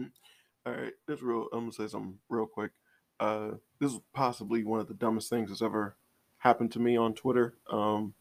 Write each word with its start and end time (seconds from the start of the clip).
All 0.66 0.72
right, 0.72 0.92
this 1.06 1.22
real. 1.22 1.48
I'm 1.52 1.60
gonna 1.60 1.72
say 1.72 1.88
something 1.88 2.18
real 2.28 2.46
quick. 2.46 2.72
Uh, 3.18 3.52
this 3.78 3.92
is 3.92 4.00
possibly 4.12 4.64
one 4.64 4.80
of 4.80 4.88
the 4.88 4.94
dumbest 4.94 5.30
things 5.30 5.48
that's 5.48 5.62
ever 5.62 5.96
happened 6.38 6.72
to 6.72 6.78
me 6.78 6.96
on 6.96 7.14
Twitter. 7.14 7.54
Um, 7.70 8.14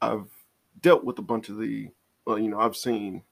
I've 0.00 0.28
dealt 0.80 1.04
with 1.04 1.18
a 1.18 1.22
bunch 1.22 1.48
of 1.48 1.58
the. 1.58 1.88
Well, 2.24 2.38
you 2.38 2.48
know, 2.48 2.60
I've 2.60 2.76
seen 2.76 3.22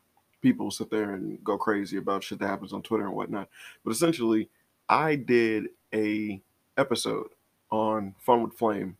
people 0.40 0.70
sit 0.70 0.90
there 0.90 1.14
and 1.14 1.42
go 1.42 1.58
crazy 1.58 1.96
about 1.96 2.22
shit 2.22 2.38
that 2.38 2.46
happens 2.46 2.72
on 2.72 2.82
Twitter 2.82 3.06
and 3.06 3.14
whatnot. 3.14 3.48
But 3.84 3.90
essentially, 3.90 4.48
I 4.88 5.16
did 5.16 5.68
a 5.94 6.40
episode 6.76 7.28
on 7.70 8.14
Fun 8.18 8.42
with 8.42 8.54
Flame 8.54 8.96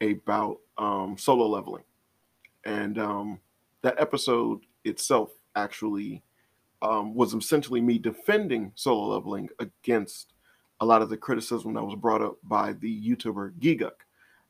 about 0.00 0.58
um, 0.78 1.16
solo 1.18 1.46
leveling, 1.46 1.84
and 2.64 2.98
um, 2.98 3.40
that 3.82 4.00
episode 4.00 4.60
itself 4.84 5.30
actually 5.54 6.22
um, 6.82 7.14
was 7.14 7.32
essentially 7.32 7.80
me 7.80 7.98
defending 7.98 8.72
solo 8.74 9.14
leveling 9.14 9.48
against 9.60 10.34
a 10.80 10.84
lot 10.84 11.00
of 11.00 11.08
the 11.08 11.16
criticism 11.16 11.74
that 11.74 11.84
was 11.84 11.94
brought 11.94 12.20
up 12.20 12.36
by 12.42 12.72
the 12.72 13.02
YouTuber 13.08 13.54
Gigguk, 13.60 13.92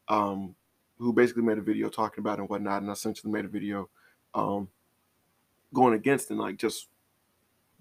um, 0.08 0.54
who 0.98 1.12
basically 1.12 1.42
made 1.42 1.58
a 1.58 1.62
video 1.62 1.90
talking 1.90 2.22
about 2.22 2.38
it 2.38 2.40
and 2.40 2.48
whatnot, 2.48 2.80
and 2.80 2.90
I 2.90 2.94
essentially 2.94 3.30
made 3.30 3.44
a 3.44 3.48
video 3.48 3.90
um, 4.34 4.68
going 5.74 5.92
against 5.94 6.30
and 6.30 6.40
like 6.40 6.56
just 6.56 6.88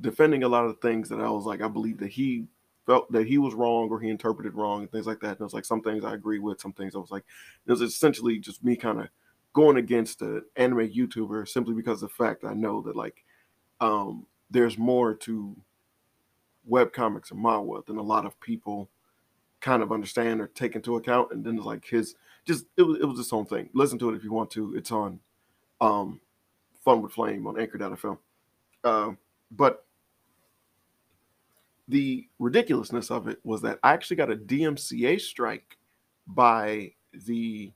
defending 0.01 0.43
a 0.43 0.49
lot 0.49 0.65
of 0.65 0.71
the 0.71 0.87
things 0.87 1.07
that 1.09 1.21
I 1.21 1.29
was 1.29 1.45
like, 1.45 1.61
I 1.61 1.69
believe 1.69 1.97
that 1.99 2.09
he 2.09 2.45
felt 2.85 3.09
that 3.11 3.27
he 3.27 3.37
was 3.37 3.53
wrong 3.53 3.89
or 3.89 4.01
he 4.01 4.09
interpreted 4.09 4.55
wrong 4.55 4.81
and 4.81 4.91
things 4.91 5.07
like 5.07 5.19
that. 5.21 5.31
And 5.31 5.41
it 5.41 5.43
was 5.43 5.53
like 5.53 5.65
some 5.65 5.81
things 5.81 6.03
I 6.03 6.13
agree 6.13 6.39
with, 6.39 6.59
some 6.59 6.73
things 6.73 6.95
I 6.95 6.99
was 6.99 7.11
like, 7.11 7.23
it 7.65 7.71
was 7.71 7.81
essentially 7.81 8.39
just 8.39 8.63
me 8.63 8.75
kind 8.75 8.99
of 8.99 9.07
going 9.53 9.77
against 9.77 10.21
an 10.23 10.43
anime 10.57 10.89
YouTuber 10.89 11.47
simply 11.47 11.73
because 11.73 12.01
of 12.01 12.09
the 12.09 12.15
fact 12.15 12.43
I 12.43 12.53
know 12.53 12.81
that 12.81 12.95
like 12.95 13.23
um, 13.79 14.25
there's 14.51 14.77
more 14.77 15.13
to 15.15 15.55
web 16.65 16.93
comics 16.93 17.31
and 17.31 17.41
manga 17.41 17.81
than 17.87 17.97
a 17.97 18.03
lot 18.03 18.25
of 18.25 18.39
people 18.39 18.89
kind 19.61 19.81
of 19.81 19.91
understand 19.91 20.41
or 20.41 20.47
take 20.47 20.75
into 20.75 20.97
account. 20.97 21.31
And 21.31 21.43
then 21.43 21.57
like 21.57 21.85
his 21.85 22.15
just 22.45 22.65
it 22.77 22.83
was 22.83 22.99
it 22.99 23.05
was 23.05 23.19
its 23.19 23.33
own 23.33 23.45
thing. 23.45 23.69
Listen 23.73 23.97
to 23.99 24.09
it 24.09 24.15
if 24.15 24.23
you 24.23 24.31
want 24.31 24.51
to. 24.51 24.75
It's 24.75 24.91
on 24.91 25.19
um 25.79 26.19
Fun 26.83 27.01
with 27.01 27.13
Flame 27.13 27.47
on 27.47 27.59
anchor 27.59 27.81
Anchor.fm. 27.81 28.17
Uh, 28.83 29.11
but 29.51 29.85
the 31.87 32.27
ridiculousness 32.39 33.11
of 33.11 33.27
it 33.27 33.39
was 33.43 33.61
that 33.61 33.79
I 33.83 33.93
actually 33.93 34.15
got 34.15 34.31
a 34.31 34.35
DMCA 34.35 35.19
strike 35.21 35.77
by 36.25 36.93
the 37.13 37.71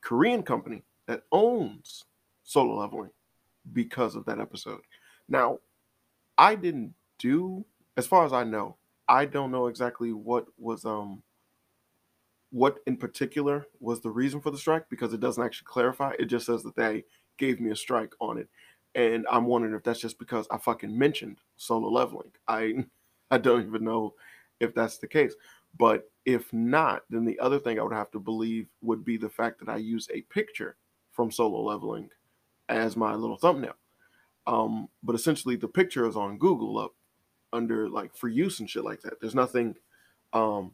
Korean 0.00 0.42
company 0.42 0.82
that 1.06 1.22
owns 1.30 2.06
Solo 2.42 2.80
Leveling 2.80 3.10
because 3.72 4.16
of 4.16 4.24
that 4.24 4.40
episode. 4.40 4.80
Now, 5.28 5.58
I 6.40 6.56
didn't 6.56 6.94
do, 7.18 7.66
as 7.98 8.06
far 8.08 8.24
as 8.24 8.32
I 8.32 8.44
know, 8.44 8.78
I 9.08 9.26
don't 9.26 9.52
know 9.52 9.66
exactly 9.68 10.12
what 10.12 10.46
was 10.58 10.86
um 10.86 11.22
what 12.50 12.78
in 12.86 12.96
particular 12.96 13.66
was 13.78 14.00
the 14.00 14.10
reason 14.10 14.40
for 14.40 14.50
the 14.50 14.58
strike 14.58 14.88
because 14.90 15.12
it 15.12 15.20
doesn't 15.20 15.44
actually 15.44 15.66
clarify. 15.66 16.14
It 16.18 16.26
just 16.26 16.46
says 16.46 16.62
that 16.64 16.74
they 16.76 17.04
gave 17.38 17.60
me 17.60 17.70
a 17.70 17.76
strike 17.76 18.12
on 18.20 18.38
it. 18.38 18.48
And 18.94 19.26
I'm 19.30 19.46
wondering 19.46 19.74
if 19.74 19.84
that's 19.84 20.00
just 20.00 20.18
because 20.18 20.48
I 20.50 20.58
fucking 20.58 20.96
mentioned 20.98 21.38
solo 21.56 21.90
leveling. 21.90 22.32
I 22.48 22.86
I 23.30 23.38
don't 23.38 23.66
even 23.66 23.84
know 23.84 24.14
if 24.60 24.74
that's 24.74 24.98
the 24.98 25.06
case. 25.06 25.34
But 25.78 26.10
if 26.24 26.52
not, 26.52 27.04
then 27.10 27.24
the 27.26 27.38
other 27.38 27.60
thing 27.60 27.78
I 27.78 27.82
would 27.84 27.92
have 27.92 28.10
to 28.12 28.18
believe 28.18 28.66
would 28.82 29.04
be 29.04 29.16
the 29.18 29.28
fact 29.28 29.60
that 29.60 29.68
I 29.68 29.76
use 29.76 30.08
a 30.12 30.22
picture 30.22 30.76
from 31.12 31.30
solo 31.30 31.60
leveling 31.62 32.08
as 32.68 32.96
my 32.96 33.14
little 33.14 33.36
thumbnail. 33.36 33.74
Um, 34.50 34.88
but 35.04 35.14
essentially, 35.14 35.54
the 35.54 35.68
picture 35.68 36.08
is 36.08 36.16
on 36.16 36.36
Google 36.36 36.76
up 36.76 36.92
under 37.52 37.88
like 37.88 38.16
for 38.16 38.28
use 38.28 38.58
and 38.58 38.68
shit 38.68 38.84
like 38.84 39.00
that. 39.02 39.20
There's 39.20 39.34
nothing. 39.34 39.76
Um, 40.32 40.72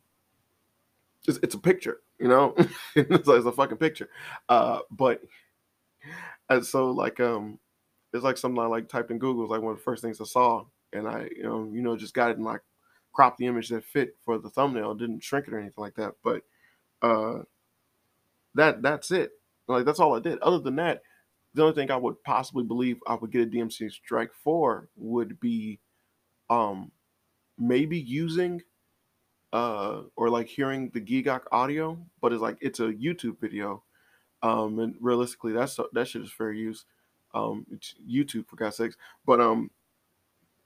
it's, 1.29 1.39
it's 1.43 1.55
a 1.55 1.59
picture, 1.59 2.01
you 2.19 2.29
know. 2.29 2.55
it's, 2.97 3.29
it's 3.29 3.47
a 3.47 3.53
fucking 3.53 3.77
picture. 3.77 4.09
Uh, 4.49 4.79
but 4.91 5.21
and 6.49 6.65
so 6.65 6.91
like 6.91 7.21
um, 7.21 7.59
it's 8.15 8.25
like 8.25 8.39
something 8.39 8.63
I 8.63 8.67
like 8.67 8.89
typed 8.89 9.11
in 9.11 9.19
Google. 9.19 9.45
It's 9.45 9.51
like 9.51 9.61
one 9.61 9.73
of 9.73 9.79
the 9.79 9.85
first 9.85 10.03
things 10.03 10.23
I 10.23 10.25
saw, 10.25 10.65
and 10.95 11.07
I 11.07 11.29
you 11.37 11.43
know 11.43 11.71
you 11.71 11.83
know 11.83 11.99
just 11.99 12.15
got 12.15 12.31
it 12.31 12.39
and 12.39 12.47
like 12.47 12.63
cropped 13.13 13.37
the 13.37 13.47
image 13.47 13.69
that 13.69 13.85
fit 13.85 14.17
for 14.25 14.39
the 14.39 14.49
thumbnail. 14.49 14.95
Didn't 14.95 15.23
shrink 15.23 15.49
it 15.49 15.53
or 15.53 15.59
anything 15.59 15.83
like 15.83 15.97
that. 15.97 16.15
But 16.25 16.45
uh, 17.03 17.43
that 18.55 18.81
that's 18.81 19.11
it. 19.11 19.33
Like 19.69 19.85
that's 19.85 20.01
all 20.01 20.17
I 20.17 20.21
did. 20.21 20.39
Other 20.39 20.61
than 20.61 20.77
that, 20.77 21.03
the 21.57 21.63
only 21.63 21.75
thing 21.75 21.91
I 21.91 21.97
would 21.97 22.23
possibly 22.23 22.65
believe 22.65 22.99
I 23.07 23.15
would 23.15 23.33
get 23.33 23.49
a 23.49 23.51
DMC 23.51 23.91
strike 23.91 24.31
for 24.45 24.89
would 24.95 25.41
be 25.41 25.81
um 26.51 26.93
maybe 27.59 27.99
using 27.99 28.63
uh 29.55 30.03
or 30.17 30.29
like 30.29 30.49
hearing 30.49 30.91
the 30.91 31.01
Gigguk 31.01 31.43
audio, 31.51 31.99
but 32.21 32.33
it's 32.33 32.43
like 32.43 32.59
it's 32.61 32.81
a 32.81 32.93
YouTube 32.93 33.41
video. 33.41 33.83
Um 34.43 34.79
and 34.79 34.95
realistically 35.01 35.53
that's 35.53 35.81
that 35.93 36.07
shit 36.07 36.23
is 36.23 36.31
fair 36.31 36.53
use. 36.53 36.85
Um 37.35 37.67
it's 37.73 37.95
YouTube 38.07 38.47
for 38.49 38.57
God's 38.57 38.77
sakes. 38.77 38.97
But 39.25 39.41
um 39.41 39.71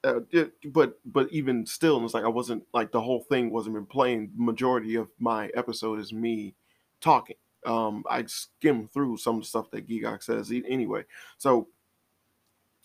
uh, 0.02 0.20
it, 0.30 0.52
but 0.72 0.98
but 1.04 1.30
even 1.30 1.66
still, 1.66 2.02
it's 2.04 2.14
like 2.14 2.24
I 2.24 2.28
wasn't 2.28 2.64
like 2.72 2.90
the 2.90 3.02
whole 3.02 3.20
thing 3.20 3.50
wasn't 3.50 3.74
been 3.74 3.84
playing. 3.84 4.30
Majority 4.34 4.94
of 4.94 5.08
my 5.18 5.50
episode 5.54 6.00
is 6.00 6.10
me 6.12 6.54
talking 7.02 7.36
um, 7.66 8.04
I 8.08 8.24
skim 8.26 8.88
through 8.88 9.18
some 9.18 9.36
of 9.36 9.42
the 9.42 9.46
stuff 9.46 9.70
that 9.70 9.88
Gigguk 9.88 10.22
says 10.22 10.50
anyway. 10.50 11.04
So 11.38 11.68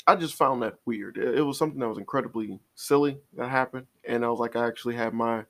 I 0.07 0.15
just 0.15 0.35
found 0.35 0.61
that 0.61 0.75
weird. 0.85 1.17
It, 1.17 1.39
it, 1.39 1.41
was 1.41 1.57
something 1.57 1.79
that 1.79 1.89
was 1.89 1.97
incredibly 1.97 2.59
silly 2.75 3.17
that 3.37 3.49
happened, 3.49 3.87
and 4.03 4.23
I 4.23 4.29
was 4.29 4.39
like, 4.39 4.55
I 4.55 4.67
actually 4.67 4.95
had 4.95 5.13
my 5.13 5.45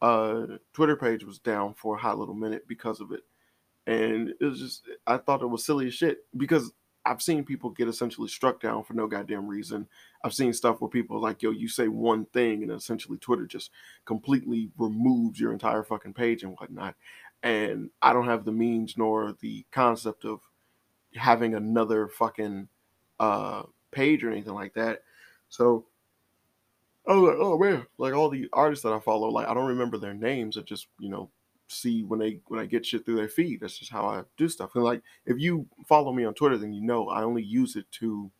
uh, 0.00 0.46
Twitter 0.72 0.96
page 0.96 1.24
was 1.24 1.38
down 1.38 1.74
for 1.74 1.96
a 1.96 1.98
hot 1.98 2.18
little 2.18 2.34
minute 2.34 2.66
because 2.68 3.00
of 3.00 3.12
it, 3.12 3.24
and 3.86 4.32
it 4.40 4.44
was 4.44 4.60
just 4.60 4.88
I 5.06 5.16
thought 5.16 5.42
it 5.42 5.46
was 5.46 5.64
silly 5.64 5.88
as 5.88 5.94
shit 5.94 6.24
because 6.36 6.72
I've 7.04 7.22
seen 7.22 7.44
people 7.44 7.70
get 7.70 7.88
essentially 7.88 8.28
struck 8.28 8.60
down 8.60 8.84
for 8.84 8.94
no 8.94 9.06
goddamn 9.06 9.48
reason. 9.48 9.88
I've 10.22 10.34
seen 10.34 10.52
stuff 10.52 10.80
where 10.80 10.90
people 10.90 11.16
are 11.16 11.20
like, 11.20 11.42
yo, 11.42 11.50
you 11.50 11.66
say 11.66 11.88
one 11.88 12.26
thing 12.26 12.62
and 12.62 12.70
essentially 12.70 13.16
Twitter 13.18 13.46
just 13.46 13.70
completely 14.04 14.70
removes 14.76 15.40
your 15.40 15.52
entire 15.52 15.82
fucking 15.82 16.12
page 16.12 16.42
and 16.42 16.52
whatnot 16.52 16.94
and 17.42 17.90
I 18.02 18.12
don't 18.12 18.26
have 18.26 18.44
the 18.44 18.52
means 18.52 18.96
nor 18.96 19.34
the 19.40 19.64
concept 19.70 20.24
of 20.24 20.40
having 21.14 21.54
another 21.54 22.08
fucking 22.08 22.68
uh 23.18 23.62
page 23.90 24.22
or 24.22 24.30
anything 24.30 24.54
like 24.54 24.74
that. 24.74 25.02
So 25.48 25.86
I 27.06 27.14
was 27.14 27.30
like, 27.30 27.38
oh 27.40 27.58
man, 27.58 27.86
like 27.98 28.14
all 28.14 28.28
the 28.28 28.48
artists 28.52 28.82
that 28.84 28.92
I 28.92 29.00
follow, 29.00 29.28
like 29.28 29.48
I 29.48 29.54
don't 29.54 29.66
remember 29.66 29.98
their 29.98 30.14
names. 30.14 30.56
I 30.56 30.60
just, 30.62 30.88
you 30.98 31.08
know, 31.08 31.30
see 31.68 32.02
when 32.02 32.18
they 32.18 32.40
when 32.48 32.60
I 32.60 32.66
get 32.66 32.84
shit 32.84 33.04
through 33.04 33.16
their 33.16 33.28
feed. 33.28 33.60
That's 33.60 33.78
just 33.78 33.90
how 33.90 34.06
I 34.06 34.22
do 34.36 34.48
stuff. 34.48 34.74
And 34.74 34.84
like 34.84 35.02
if 35.26 35.38
you 35.38 35.66
follow 35.86 36.12
me 36.12 36.24
on 36.24 36.34
Twitter, 36.34 36.58
then 36.58 36.72
you 36.72 36.82
know 36.82 37.08
I 37.08 37.22
only 37.22 37.42
use 37.42 37.76
it 37.76 37.90
to 37.92 38.30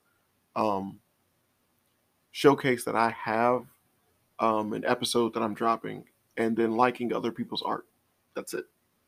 um 0.56 0.98
showcase 2.32 2.84
that 2.84 2.96
I 2.96 3.10
have 3.10 3.64
um 4.38 4.72
an 4.72 4.84
episode 4.84 5.34
that 5.34 5.42
I'm 5.42 5.54
dropping 5.54 6.04
and 6.36 6.56
then 6.56 6.76
liking 6.76 7.12
other 7.12 7.32
people's 7.32 7.62
art. 7.62 7.86
That's 8.34 8.54
it. 8.54 8.66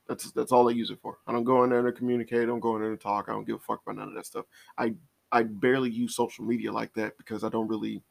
That's 0.09 0.31
that's 0.33 0.53
all 0.53 0.69
I 0.69 0.73
use 0.73 0.91
it 0.91 0.99
for. 1.01 1.19
I 1.27 1.33
don't 1.33 1.45
go 1.45 1.63
in 1.65 1.71
there 1.71 1.83
to 1.83 1.93
communicate. 1.93 2.43
I 2.43 2.47
don't 2.47 2.61
go 2.61 2.77
in 2.77 2.83
there 2.83 2.91
to 2.91 2.97
talk. 2.97 3.27
I 3.29 3.33
don't 3.33 3.47
give 3.47 3.57
a 3.57 3.61
fuck 3.61 3.83
about 3.83 3.97
none 3.97 4.09
of 4.09 4.15
that 4.15 4.27
stuff. 4.27 4.47
I 4.77 4.95
I 5.31 5.45
barely 5.45 5.91
use 5.91 6.15
social 6.15 6.45
media 6.45 6.73
like 6.73 6.93
that 6.95 7.17
because 7.19 7.45
I 7.45 7.49
don't 7.49 7.69
really 7.69 8.03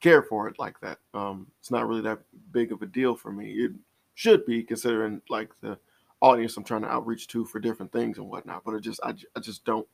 care 0.00 0.22
for 0.22 0.48
it 0.48 0.58
like 0.58 0.78
that. 0.80 0.98
Um, 1.12 1.46
it's 1.60 1.70
not 1.70 1.88
really 1.88 2.02
that 2.02 2.20
big 2.52 2.72
of 2.72 2.82
a 2.82 2.86
deal 2.86 3.16
for 3.16 3.32
me. 3.32 3.52
It 3.52 3.72
should 4.14 4.46
be 4.46 4.62
considering 4.62 5.20
like 5.28 5.50
the 5.60 5.78
audience 6.20 6.56
I'm 6.56 6.64
trying 6.64 6.82
to 6.82 6.90
outreach 6.90 7.26
to 7.28 7.44
for 7.44 7.58
different 7.58 7.92
things 7.92 8.18
and 8.18 8.28
whatnot. 8.28 8.64
But 8.64 8.74
I 8.74 8.78
just 8.78 9.00
I, 9.02 9.14
I 9.36 9.40
just 9.40 9.64
don't. 9.64 9.86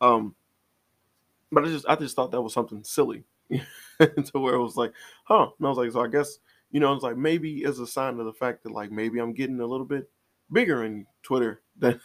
Um, 0.00 0.34
but 1.50 1.64
I 1.64 1.68
just 1.68 1.86
I 1.88 1.96
just 1.96 2.16
thought 2.16 2.30
that 2.32 2.42
was 2.42 2.52
something 2.52 2.84
silly 2.84 3.24
to 3.50 3.64
where 4.32 4.54
it 4.54 4.62
was 4.62 4.76
like, 4.76 4.92
huh? 5.24 5.48
And 5.58 5.66
I 5.66 5.70
was 5.70 5.78
like, 5.78 5.92
so 5.92 6.02
I 6.02 6.08
guess 6.08 6.38
you 6.70 6.80
know, 6.80 6.92
it's 6.92 7.04
like 7.04 7.16
maybe 7.16 7.64
as 7.64 7.78
a 7.78 7.86
sign 7.86 8.18
of 8.18 8.26
the 8.26 8.32
fact 8.32 8.64
that 8.64 8.72
like 8.72 8.90
maybe 8.90 9.20
I'm 9.20 9.32
getting 9.32 9.60
a 9.60 9.66
little 9.66 9.86
bit 9.86 10.10
bigger 10.52 10.84
in 10.84 11.06
Twitter 11.22 11.62
than 11.78 12.00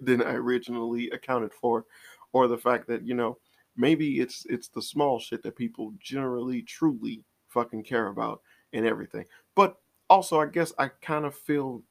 than 0.00 0.22
I 0.22 0.34
originally 0.34 1.10
accounted 1.10 1.52
for, 1.52 1.84
or 2.32 2.48
the 2.48 2.58
fact 2.58 2.86
that 2.88 3.06
you 3.06 3.14
know 3.14 3.38
maybe 3.76 4.20
it's 4.20 4.46
it's 4.48 4.68
the 4.68 4.82
small 4.82 5.18
shit 5.18 5.42
that 5.42 5.56
people 5.56 5.92
generally 6.00 6.62
truly 6.62 7.22
fucking 7.48 7.84
care 7.84 8.08
about 8.08 8.40
and 8.72 8.86
everything. 8.86 9.26
But 9.54 9.76
also, 10.10 10.40
I 10.40 10.46
guess 10.46 10.72
I 10.78 10.88
kind 11.00 11.24
of 11.24 11.34
feel 11.34 11.82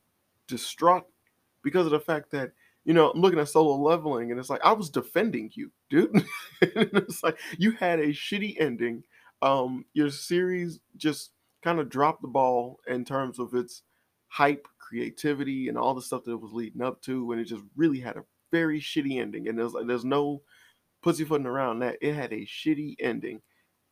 distraught 0.47 1.05
because 1.63 1.85
of 1.85 1.91
the 1.91 1.99
fact 1.99 2.31
that 2.31 2.51
you 2.83 2.93
know 2.93 3.11
I'm 3.11 3.21
looking 3.21 3.39
at 3.39 3.49
solo 3.49 3.75
leveling 3.75 4.31
and 4.31 4.39
it's 4.39 4.49
like 4.49 4.61
I 4.63 4.73
was 4.73 4.89
defending 4.89 5.51
you, 5.53 5.71
dude. 5.89 6.23
it's 6.61 7.23
like 7.23 7.37
you 7.57 7.71
had 7.71 7.99
a 7.99 8.07
shitty 8.07 8.59
ending. 8.59 9.03
Um, 9.41 9.85
your 9.93 10.11
series 10.11 10.79
just 10.97 11.31
kind 11.63 11.79
of 11.79 11.89
dropped 11.89 12.21
the 12.21 12.27
ball 12.27 12.79
in 12.87 13.05
terms 13.05 13.39
of 13.39 13.53
its 13.55 13.83
hype 14.27 14.67
creativity 14.91 15.69
and 15.69 15.77
all 15.77 15.93
the 15.93 16.01
stuff 16.01 16.25
that 16.25 16.33
it 16.33 16.41
was 16.41 16.51
leading 16.51 16.81
up 16.81 17.01
to, 17.03 17.31
and 17.31 17.39
it 17.39 17.45
just 17.45 17.63
really 17.77 17.99
had 18.01 18.17
a 18.17 18.25
very 18.51 18.81
shitty 18.81 19.19
ending. 19.19 19.47
And 19.47 19.57
there's 19.57 19.73
like 19.73 19.87
there's 19.87 20.05
no 20.05 20.41
pussyfooting 21.01 21.47
around 21.47 21.79
that. 21.79 21.97
It 22.01 22.13
had 22.13 22.33
a 22.33 22.45
shitty 22.45 22.95
ending, 22.99 23.41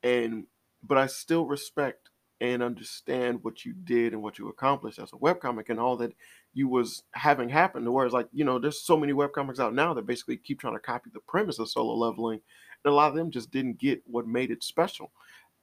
and 0.03 0.45
but 0.83 0.97
I 0.97 1.07
still 1.07 1.45
respect 1.45 2.09
and 2.41 2.63
understand 2.63 3.39
what 3.43 3.65
you 3.65 3.73
did 3.73 4.13
and 4.13 4.21
what 4.21 4.39
you 4.39 4.47
accomplished 4.47 4.99
as 4.99 5.11
a 5.11 5.17
webcomic 5.17 5.69
and 5.69 5.79
all 5.79 5.97
that 5.97 6.13
you 6.53 6.67
was 6.67 7.03
having 7.13 7.49
happen. 7.49 7.91
Whereas 7.91 8.13
like, 8.13 8.27
you 8.31 8.45
know, 8.45 8.59
there's 8.59 8.81
so 8.81 8.97
many 8.97 9.11
webcomics 9.11 9.59
out 9.59 9.73
now 9.73 9.93
that 9.93 10.05
basically 10.05 10.37
keep 10.37 10.59
trying 10.61 10.75
to 10.75 10.79
copy 10.79 11.09
the 11.13 11.19
premise 11.27 11.59
of 11.59 11.69
solo 11.69 11.95
leveling. 11.95 12.39
And 12.85 12.91
a 12.91 12.95
lot 12.95 13.09
of 13.09 13.15
them 13.15 13.29
just 13.29 13.51
didn't 13.51 13.77
get 13.77 14.01
what 14.05 14.25
made 14.25 14.51
it 14.51 14.63
special. 14.63 15.11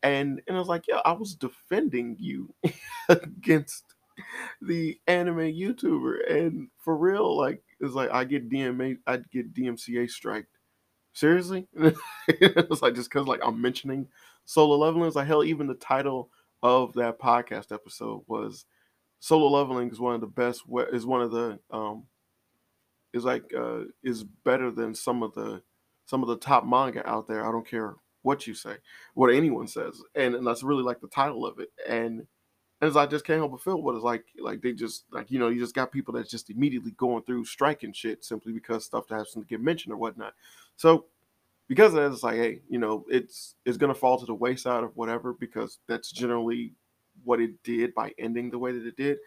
And 0.02 0.42
and 0.46 0.56
I 0.56 0.58
was 0.60 0.68
like, 0.68 0.86
yeah, 0.86 1.00
I 1.04 1.12
was 1.12 1.34
defending 1.34 2.16
you 2.18 2.54
against 3.08 3.95
the 4.62 4.98
anime 5.06 5.38
YouTuber. 5.38 6.30
And 6.30 6.68
for 6.78 6.96
real, 6.96 7.36
like 7.36 7.62
it's 7.80 7.94
like 7.94 8.10
I 8.10 8.24
get 8.24 8.50
DMA 8.50 8.98
I 9.06 9.18
get 9.32 9.54
DMCA 9.54 10.10
strike. 10.10 10.46
Seriously? 11.12 11.66
it's 12.28 12.82
like 12.82 12.94
just 12.94 13.10
cause 13.10 13.26
like 13.26 13.40
I'm 13.42 13.60
mentioning 13.60 14.08
solo 14.44 14.76
leveling. 14.76 15.06
It's 15.06 15.16
like 15.16 15.26
hell, 15.26 15.44
even 15.44 15.66
the 15.66 15.74
title 15.74 16.30
of 16.62 16.94
that 16.94 17.18
podcast 17.18 17.72
episode 17.72 18.22
was 18.26 18.64
solo 19.18 19.48
leveling 19.48 19.90
is 19.90 20.00
one 20.00 20.14
of 20.14 20.20
the 20.20 20.26
best 20.26 20.62
is 20.92 21.06
one 21.06 21.22
of 21.22 21.30
the 21.30 21.58
um 21.70 22.04
is 23.12 23.24
like 23.24 23.52
uh 23.56 23.80
is 24.02 24.24
better 24.24 24.70
than 24.70 24.94
some 24.94 25.22
of 25.22 25.32
the 25.34 25.62
some 26.06 26.22
of 26.22 26.28
the 26.28 26.36
top 26.36 26.64
manga 26.64 27.06
out 27.08 27.26
there. 27.26 27.46
I 27.46 27.50
don't 27.50 27.68
care 27.68 27.96
what 28.22 28.46
you 28.46 28.54
say, 28.54 28.76
what 29.14 29.32
anyone 29.32 29.68
says. 29.68 30.02
And, 30.14 30.34
and 30.34 30.46
that's 30.46 30.62
really 30.62 30.82
like 30.82 31.00
the 31.00 31.08
title 31.08 31.46
of 31.46 31.60
it. 31.60 31.68
And 31.88 32.26
as 32.82 32.96
I 32.96 33.06
just 33.06 33.24
can't 33.24 33.38
help 33.38 33.52
but 33.52 33.62
feel 33.62 33.80
what 33.80 33.94
it's 33.94 34.04
like. 34.04 34.24
Like 34.38 34.60
they 34.60 34.72
just 34.72 35.04
like 35.10 35.30
you 35.30 35.38
know 35.38 35.48
you 35.48 35.60
just 35.60 35.74
got 35.74 35.92
people 35.92 36.12
that's 36.14 36.30
just 36.30 36.50
immediately 36.50 36.92
going 36.92 37.22
through 37.22 37.44
striking 37.44 37.92
shit 37.92 38.24
simply 38.24 38.52
because 38.52 38.84
stuff 38.84 39.06
that 39.08 39.16
has 39.16 39.32
to 39.32 39.44
get 39.44 39.60
mentioned 39.60 39.92
or 39.92 39.96
whatnot. 39.96 40.34
So 40.76 41.06
because 41.68 41.94
of 41.94 42.00
that, 42.00 42.12
it's 42.12 42.22
like 42.22 42.36
hey, 42.36 42.60
you 42.68 42.78
know 42.78 43.04
it's 43.08 43.54
it's 43.64 43.78
gonna 43.78 43.94
fall 43.94 44.18
to 44.18 44.26
the 44.26 44.34
wayside 44.34 44.84
of 44.84 44.96
whatever 44.96 45.32
because 45.32 45.78
that's 45.86 46.10
generally 46.10 46.72
what 47.24 47.40
it 47.40 47.62
did 47.62 47.94
by 47.94 48.12
ending 48.18 48.50
the 48.50 48.58
way 48.58 48.72
that 48.72 48.86
it 48.86 48.96
did. 48.96 49.18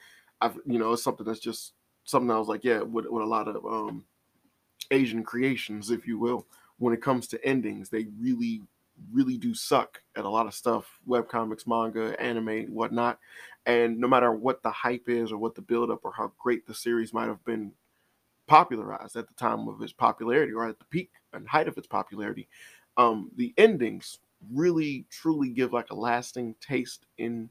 I've 0.41 0.57
you 0.65 0.79
know 0.79 0.93
it's 0.93 1.03
something 1.03 1.25
that's 1.25 1.39
just 1.39 1.73
something 2.03 2.31
I 2.31 2.39
was 2.39 2.47
like 2.47 2.63
yeah 2.63 2.81
with, 2.81 3.05
with 3.07 3.23
a 3.23 3.25
lot 3.25 3.47
of 3.47 3.65
um 3.65 4.05
Asian 4.91 5.23
creations 5.23 5.91
if 5.91 6.07
you 6.07 6.17
will 6.17 6.47
when 6.77 6.93
it 6.93 7.01
comes 7.01 7.27
to 7.27 7.45
endings 7.45 7.89
they 7.89 8.07
really 8.19 8.61
really 9.11 9.37
do 9.37 9.53
suck 9.53 10.01
at 10.15 10.25
a 10.25 10.29
lot 10.29 10.47
of 10.47 10.53
stuff 10.53 10.99
web 11.05 11.27
comics, 11.27 11.67
manga 11.67 12.19
anime 12.21 12.65
whatnot. 12.73 13.19
And 13.65 13.97
no 13.99 14.07
matter 14.07 14.31
what 14.31 14.63
the 14.63 14.71
hype 14.71 15.07
is 15.07 15.31
or 15.31 15.37
what 15.37 15.55
the 15.55 15.61
build 15.61 15.91
up 15.91 16.01
or 16.03 16.11
how 16.11 16.31
great 16.37 16.65
the 16.65 16.73
series 16.73 17.13
might 17.13 17.27
have 17.27 17.43
been 17.45 17.71
popularized 18.47 19.15
at 19.15 19.27
the 19.27 19.33
time 19.35 19.67
of 19.67 19.81
its 19.81 19.93
popularity 19.93 20.51
or 20.51 20.67
at 20.67 20.79
the 20.79 20.85
peak 20.85 21.11
and 21.33 21.47
height 21.47 21.67
of 21.67 21.77
its 21.77 21.87
popularity 21.87 22.47
um, 22.97 23.29
the 23.35 23.53
endings 23.57 24.19
really 24.51 25.05
truly 25.09 25.49
give 25.49 25.71
like 25.73 25.89
a 25.91 25.95
lasting 25.95 26.55
taste 26.59 27.05
in 27.17 27.49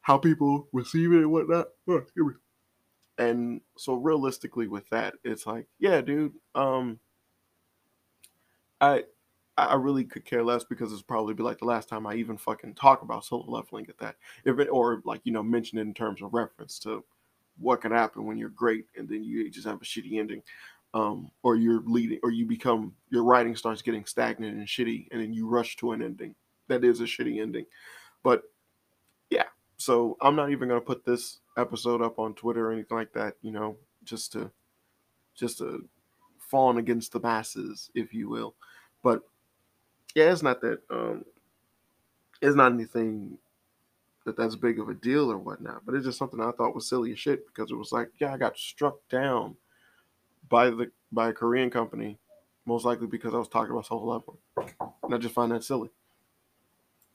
how 0.00 0.18
people 0.18 0.68
receive 0.72 1.12
it 1.12 1.18
and 1.18 1.30
whatnot. 1.30 1.68
Oh, 1.88 2.02
and 3.18 3.60
so 3.76 3.94
realistically 3.94 4.68
with 4.68 4.88
that 4.90 5.14
it's 5.24 5.44
like 5.44 5.66
yeah 5.80 6.00
dude 6.00 6.32
um 6.54 7.00
i 8.80 9.02
I 9.64 9.74
really 9.74 10.04
could 10.04 10.24
care 10.24 10.44
less 10.44 10.64
because 10.64 10.92
it's 10.92 11.02
probably 11.02 11.34
be 11.34 11.42
like 11.42 11.58
the 11.58 11.64
last 11.64 11.88
time 11.88 12.06
I 12.06 12.14
even 12.14 12.36
fucking 12.36 12.74
talk 12.74 13.02
about 13.02 13.24
solo 13.24 13.44
leveling 13.50 13.86
at 13.88 13.98
that. 13.98 14.16
If 14.44 14.58
it 14.58 14.68
or 14.68 15.02
like, 15.04 15.20
you 15.24 15.32
know, 15.32 15.42
mention 15.42 15.78
it 15.78 15.82
in 15.82 15.94
terms 15.94 16.22
of 16.22 16.32
reference 16.32 16.78
to 16.80 17.04
what 17.58 17.80
can 17.80 17.92
happen 17.92 18.24
when 18.24 18.38
you're 18.38 18.50
great 18.50 18.86
and 18.96 19.08
then 19.08 19.24
you 19.24 19.50
just 19.50 19.66
have 19.66 19.82
a 19.82 19.84
shitty 19.84 20.18
ending. 20.18 20.42
Um, 20.94 21.30
or 21.42 21.56
you're 21.56 21.82
leading 21.84 22.18
or 22.22 22.30
you 22.30 22.46
become 22.46 22.94
your 23.10 23.22
writing 23.22 23.54
starts 23.54 23.82
getting 23.82 24.06
stagnant 24.06 24.56
and 24.56 24.66
shitty 24.66 25.08
and 25.12 25.20
then 25.20 25.34
you 25.34 25.46
rush 25.46 25.76
to 25.76 25.92
an 25.92 26.00
ending. 26.00 26.34
That 26.68 26.82
is 26.82 27.00
a 27.00 27.04
shitty 27.04 27.42
ending. 27.42 27.66
But 28.22 28.44
yeah, 29.28 29.44
so 29.76 30.16
I'm 30.22 30.34
not 30.34 30.50
even 30.50 30.68
gonna 30.68 30.80
put 30.80 31.04
this 31.04 31.40
episode 31.58 32.00
up 32.00 32.18
on 32.18 32.34
Twitter 32.34 32.68
or 32.68 32.72
anything 32.72 32.96
like 32.96 33.12
that, 33.12 33.34
you 33.42 33.50
know, 33.52 33.76
just 34.04 34.32
to 34.32 34.50
just 35.34 35.58
to 35.58 35.86
fawn 36.38 36.78
against 36.78 37.12
the 37.12 37.20
masses, 37.20 37.90
if 37.94 38.14
you 38.14 38.28
will. 38.30 38.54
But 39.02 39.22
yeah, 40.14 40.32
it's 40.32 40.42
not 40.42 40.60
that 40.62 40.80
um, 40.90 41.24
it's 42.40 42.56
not 42.56 42.72
anything 42.72 43.38
that 44.24 44.36
that's 44.36 44.56
big 44.56 44.78
of 44.78 44.88
a 44.88 44.94
deal 44.94 45.30
or 45.30 45.38
whatnot, 45.38 45.84
but 45.86 45.94
it's 45.94 46.04
just 46.06 46.18
something 46.18 46.40
I 46.40 46.50
thought 46.52 46.74
was 46.74 46.88
silly 46.88 47.12
as 47.12 47.18
shit 47.18 47.46
because 47.46 47.70
it 47.70 47.76
was 47.76 47.92
like, 47.92 48.10
yeah, 48.20 48.32
I 48.34 48.36
got 48.36 48.58
struck 48.58 48.96
down 49.08 49.56
by 50.48 50.70
the 50.70 50.90
by 51.10 51.30
a 51.30 51.32
Korean 51.32 51.70
company, 51.70 52.18
most 52.66 52.84
likely 52.84 53.06
because 53.06 53.34
I 53.34 53.38
was 53.38 53.48
talking 53.48 53.72
about 53.72 53.86
solo 53.86 54.04
leveling, 54.12 54.38
and 55.02 55.14
I 55.14 55.18
just 55.18 55.34
find 55.34 55.52
that 55.52 55.64
silly. 55.64 55.90